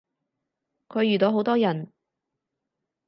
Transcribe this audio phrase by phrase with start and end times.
[0.87, 1.91] 佢遇到好多人